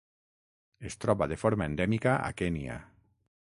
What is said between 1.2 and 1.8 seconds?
de forma